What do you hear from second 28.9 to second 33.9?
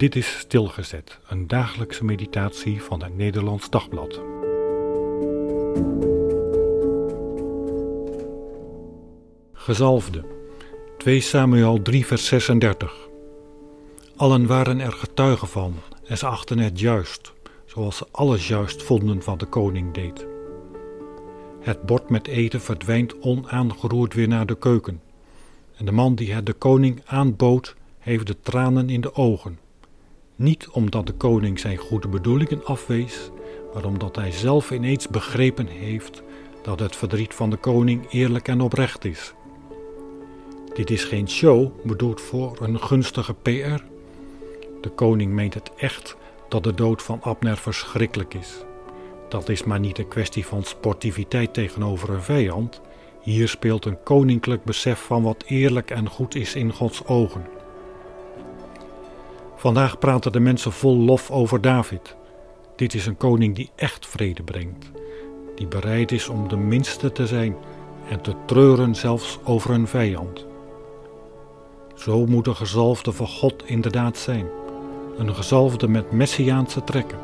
in de ogen. Niet omdat de koning zijn goede bedoelingen afwees, maar